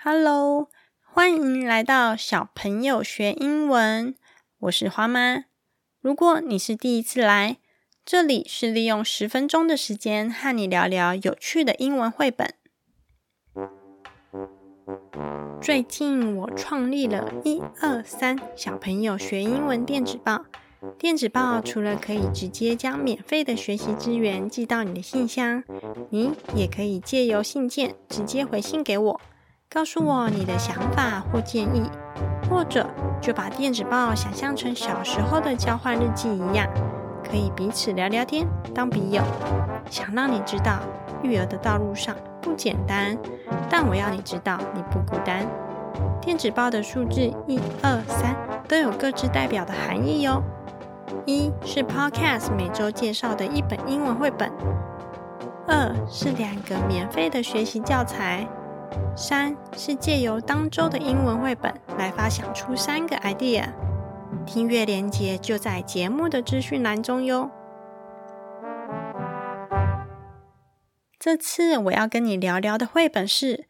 [0.00, 0.68] Hello，
[1.02, 4.14] 欢迎来到小朋友学英文。
[4.60, 5.46] 我是花妈。
[6.00, 7.56] 如果你是第一次来，
[8.04, 12.54] 这里是利用十分钟的时间和你聊聊有趣的英文绘本。
[15.60, 20.44] 最近我创立了一二三小朋友学英文电子报。
[20.96, 25.64] 电子报除了可以直接将免费的学习资源寄到你的信箱，
[26.10, 29.20] 你也可以借由信件直接回信给我，
[29.70, 31.90] 告诉我你的想法或建议，
[32.48, 32.86] 或者
[33.20, 36.66] 就把电子报想象成小时候的交换日记一样，
[37.22, 39.22] 可以彼此聊聊天，当笔友。
[39.90, 40.78] 想让你知道，
[41.22, 43.14] 育儿的道路上不简单，
[43.68, 45.46] 但我要你知道你不孤单。
[46.18, 48.34] 电子报的数字一二三
[48.66, 50.42] 都有各自代表的含义哟。
[51.26, 54.50] 一是 Podcast 每周介绍的一本英文绘本，
[55.66, 58.46] 二是两个免费的学习教材，
[59.16, 63.72] 三是借由当周的英文绘本来发想出三个 idea。
[64.46, 67.50] 听阅连接就在节目的资讯栏中哟。
[71.18, 73.66] 这次我要跟你聊聊的绘本是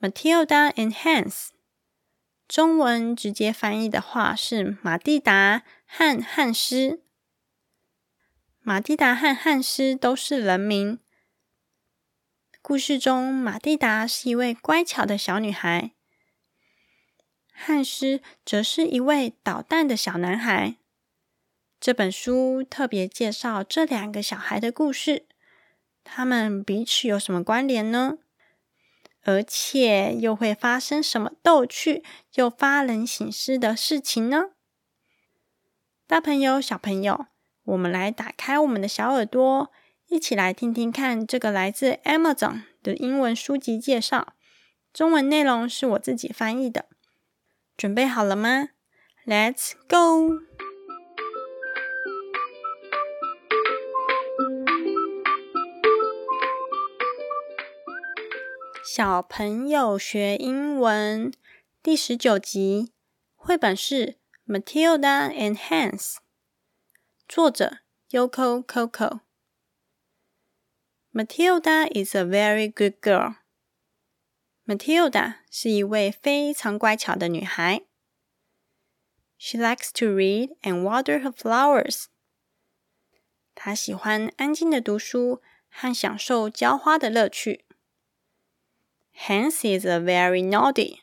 [0.08, 1.28] 《Matilda and Hans》。
[2.46, 7.00] 中文直接翻译的话是马蒂达和汉斯。
[8.60, 10.98] 马蒂达和汉斯都是人名。
[12.70, 15.90] 故事中，马蒂达是一位乖巧的小女孩，
[17.52, 20.76] 汉斯则是一位捣蛋的小男孩。
[21.80, 25.26] 这本书特别介绍这两个小孩的故事，
[26.04, 28.18] 他们彼此有什么关联呢？
[29.24, 32.04] 而且又会发生什么逗趣
[32.34, 34.50] 又发人省思的事情呢？
[36.06, 37.26] 大朋友、小朋友，
[37.64, 39.72] 我们来打开我们的小耳朵，
[40.10, 44.34] 一起来听听看这个来自 Amazon 的英文书籍介绍。
[44.92, 46.86] 中文内容是我自己翻译的。
[47.76, 48.70] 准备好了吗
[49.24, 50.40] ？Let's go！
[58.84, 61.32] 小朋友学英文
[61.80, 62.92] 第十九集，
[63.36, 64.16] 绘本是
[64.52, 66.14] 《Matilda and Hans》，
[67.28, 67.78] 作者
[68.10, 69.29] Yoko Coco。
[71.17, 77.83] Matilda is a very good girl。Matilda 是一位非常乖巧的女孩。
[79.37, 82.07] She likes to read and water her flowers。
[83.53, 87.63] 她喜欢安静的读书和享受浇花的乐趣。
[89.13, 90.99] Hans is a very naughty.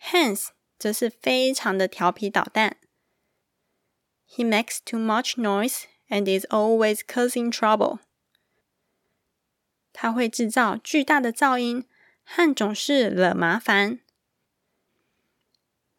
[0.00, 0.46] Hans
[0.78, 2.78] 则是非常的调皮捣蛋。
[4.26, 7.98] He makes too much noise and is always causing trouble.
[9.93, 11.85] 他会制造巨大的噪音
[12.23, 13.99] 和总是惹麻烦。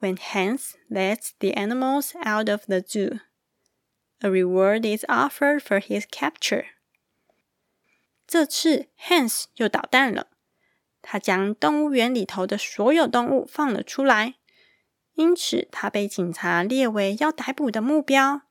[0.01, 3.21] When Hans lets the animals out of the zoo,
[4.19, 6.67] a reward is offered for his capture.
[8.27, 10.29] 这次 Hans 又捣蛋了。
[11.03, 14.35] 他将动物园里头的所有动物放了出来，
[15.15, 18.43] 因此他被警察列为要逮捕的目标。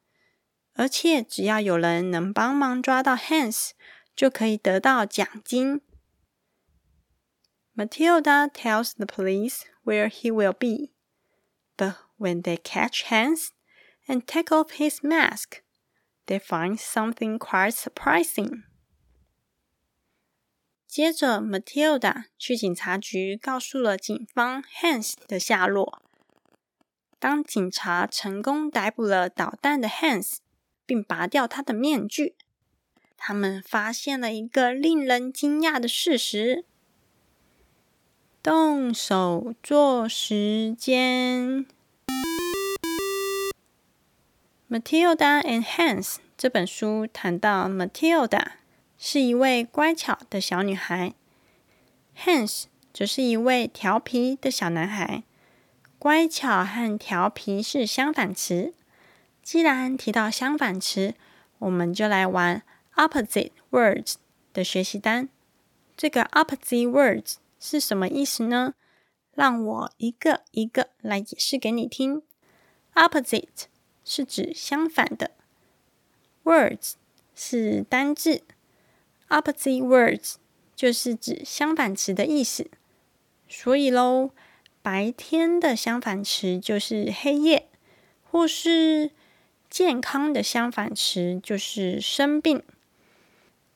[0.73, 3.72] 而且只要有人能帮忙抓到 Hans，
[4.14, 5.80] 就可以得到奖金。
[7.74, 10.92] Matilda tells the police where he will be,
[11.76, 13.50] but when they catch Hans
[14.06, 15.62] and take off his mask,
[16.26, 18.62] they find something quite surprising.
[20.86, 26.00] 接着，Matilda 去警察局告诉了警方 Hans 的下落。
[27.19, 30.38] 当警察成功逮捕了捣蛋的 Hans，
[30.86, 32.36] 并拔掉他的面具，
[33.23, 36.65] 他们发现了一个令人惊讶的事实：
[38.41, 41.67] 动手做时间。
[44.67, 48.53] Matilda and Hans 这本书谈到 Matilda。
[48.97, 51.13] 是一位乖巧的小女孩
[52.17, 55.22] ，Hans 则是一位调皮的小男孩。
[55.99, 58.73] 乖巧和调皮是相反词。
[59.43, 61.13] 既然提到相反词，
[61.59, 62.63] 我们就来玩
[62.96, 64.16] opposite words
[64.53, 65.29] 的学习单。
[65.96, 68.73] 这个 opposite words 是什么意思呢？
[69.34, 72.22] 让我一个一个来解释给你听。
[72.93, 73.66] Opposite
[74.03, 75.32] 是指相反的
[76.43, 76.93] ，words
[77.34, 78.41] 是单字。
[79.29, 80.35] Opposite words
[80.76, 82.70] 就是指相反词的意思，
[83.47, 84.32] 所以喽，
[84.82, 87.70] 白天的相反词就是黑夜，
[88.29, 89.11] 或是
[89.70, 92.61] 健康的相反词就是生病。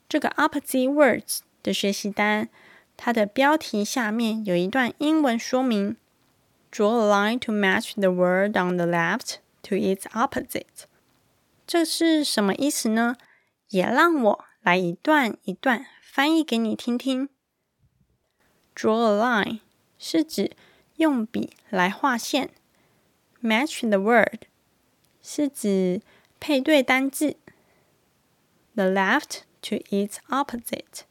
[0.08, 2.50] 这个 opposite words 的学习单
[2.96, 5.98] 它的标题下面有一段英文说明
[6.72, 10.86] ：Draw a line to match the word on the left to its opposite。
[11.68, 13.16] 这是什么意思呢？
[13.70, 17.30] 也让我来一段一段翻译给你听听。
[18.76, 19.60] Draw a line
[19.98, 20.52] 是指
[20.98, 22.52] 用笔来画线
[23.42, 24.44] ，match the word
[25.22, 26.02] 是指
[26.40, 27.38] 配对单字
[28.76, 31.04] ，the left to its opposite。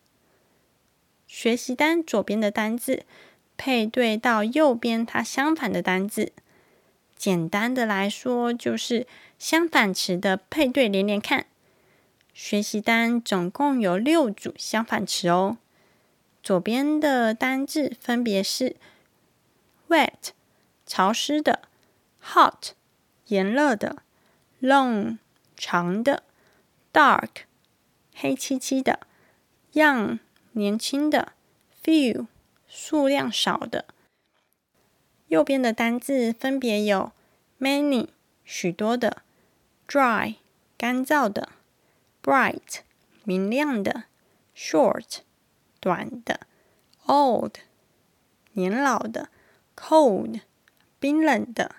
[1.27, 3.05] 学习单左边的单字
[3.57, 6.33] 配对到右边它相反的单字。
[7.17, 9.07] 简单的来说，就是
[9.39, 11.47] 相反词的配对连连看。
[12.33, 15.59] 学习单总共有六组相反词哦。
[16.43, 18.77] 左边的单字分别是
[19.89, 20.31] ：wet
[20.85, 21.63] 潮湿的
[22.23, 22.73] ，hot
[23.29, 24.03] 炎热的
[24.61, 25.19] ，long
[25.57, 26.25] 长的
[26.93, 27.31] ，dark
[28.15, 29.01] 黑漆漆的
[29.73, 30.21] ，young
[30.53, 31.33] 年轻的
[31.83, 32.27] ，few
[32.67, 33.87] 数量少的。
[35.27, 37.13] 右边的单字分别有
[37.59, 38.09] many
[38.45, 39.23] 许多的
[39.89, 40.37] ，dry
[40.79, 41.51] 干燥的
[42.23, 42.79] ，bright
[43.25, 44.05] 明亮的
[44.57, 45.19] ，short。
[45.85, 46.41] 短的
[47.05, 47.57] ，old，
[48.53, 49.29] 年老的
[49.77, 50.41] ，cold，
[50.99, 51.77] 冰冷的。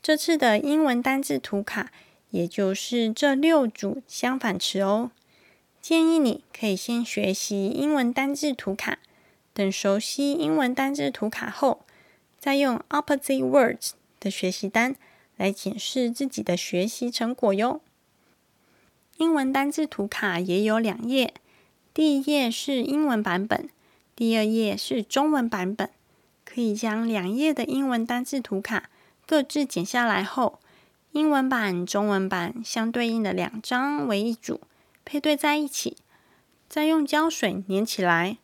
[0.00, 1.92] 这次的英文单字图卡，
[2.34, 5.12] 也就是这六组相反词哦。
[5.80, 8.98] 建议你可以先学习英文单字图卡，
[9.52, 11.82] 等熟悉英文单字图卡后，
[12.40, 14.96] 再用 opposite words 的学习单
[15.36, 17.80] 来检视自己的学习成果哟。
[19.18, 21.34] 英文单字图卡也有两页。
[21.94, 23.68] 第一页是英文版本，
[24.16, 25.88] 第二页是中文版本。
[26.44, 28.90] 可以将两页的英文单字图卡
[29.24, 30.58] 各自剪下来后，
[31.14, 34.60] 英文版、中文版相对应的两张为一组，
[35.04, 35.96] 配对在一起，
[36.68, 38.38] 再用胶水粘起来。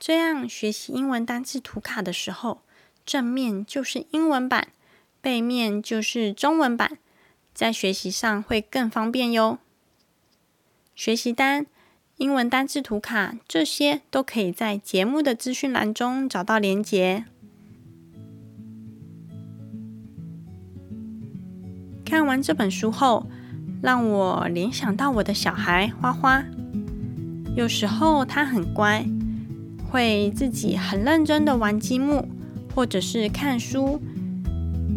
[0.00, 2.62] 这样学习英文单字图卡的时候，
[3.06, 4.66] 正面就是英文版，
[5.20, 6.98] 背面就是中文版，
[7.54, 9.60] 在学习上会更方便哟。
[10.96, 11.66] 学习单。
[12.18, 17.24] 英文单字图卡，这些都可以在节目的资讯栏中找到连结。
[22.12, 23.26] 看完这本书后，
[23.80, 26.44] 让我联想到我的小孩花花。
[27.56, 29.02] 有时候他很乖，
[29.88, 32.28] 会自己很认真的玩积木，
[32.74, 33.98] 或者是看书。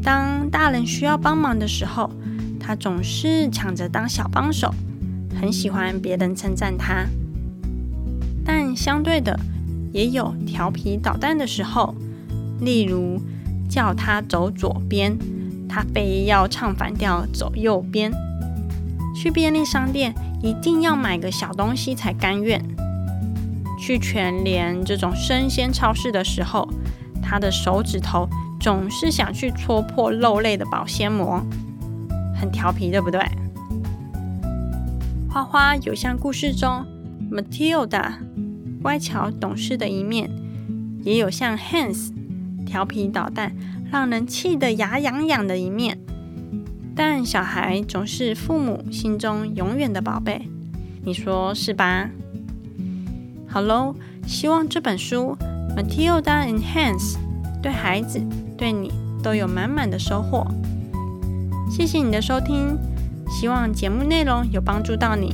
[0.03, 2.11] 当大人需要帮忙的时候，
[2.59, 4.75] 他总是抢着当小帮手。
[5.39, 7.05] 很喜欢别人称赞他，
[8.43, 9.39] 但相对的
[9.93, 11.95] 也有调皮捣蛋的时候。
[12.59, 13.21] 例如
[13.69, 15.17] 叫他走左边，
[15.75, 18.09] 他非要唱反调走右边。
[19.13, 22.63] 去便利商店一定要买个小东西才甘愿。
[23.77, 26.65] 去全联这种生鲜超市的时候，
[27.21, 28.25] 他的手指头
[28.57, 31.43] 总是想去戳破肉类的保鲜膜，
[32.39, 33.19] 很调皮，对不对？
[35.29, 36.85] 花花有像故事中
[37.29, 38.13] Matilda
[38.81, 40.31] 乖巧懂事的一面，
[41.03, 42.13] 也有像 Hans
[42.65, 43.53] 调皮捣蛋、
[43.91, 45.97] 让人气得牙痒痒的一面。
[46.95, 50.47] 但小孩总是父母心中永远的宝贝，
[51.03, 52.09] 你说是吧？
[53.47, 53.95] 好喽，
[54.25, 55.37] 希望这本书
[55.75, 57.17] Matilda Enhance
[57.61, 58.21] 对孩子、
[58.57, 60.47] 对你都有满满的收获。
[61.69, 62.77] 谢谢你的收听。
[63.27, 65.33] 希望节目内容有帮助到你。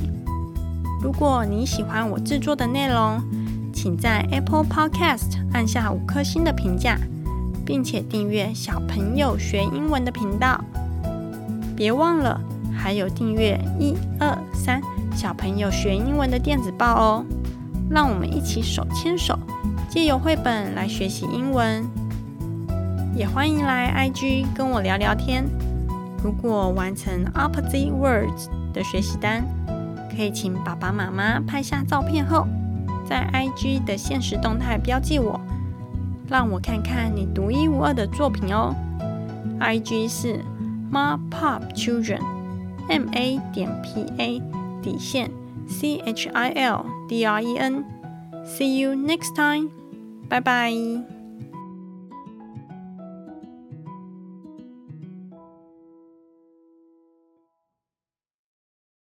[1.02, 3.22] 如果你喜欢我制作的内容，
[3.72, 6.98] 请在 Apple Podcast 按下五颗星的评价，
[7.64, 10.62] 并且订阅小朋友学英文的频道。
[11.76, 12.40] 别忘了
[12.76, 14.80] 还有订阅一二三
[15.14, 17.24] 小朋友学英文的电子报哦。
[17.90, 19.38] 让我们一起手牵手，
[19.88, 21.84] 借由绘本来学习英文。
[23.14, 25.44] 也欢迎来 IG 跟我聊聊天。
[26.24, 29.44] 如果完成 opposite words 的学习单，
[30.14, 32.46] 可以请爸爸妈妈拍下照片后，
[33.06, 35.38] 在 IG 的现实动态标记我，
[36.28, 38.74] 让我看看你独一无二的作品哦。
[39.60, 40.40] IG 是
[40.90, 44.42] ma pop children，M A 点 P A
[44.82, 45.30] 底线
[45.68, 47.84] C H I L D R E N。
[48.44, 49.70] See you next time，
[50.28, 51.11] 拜拜。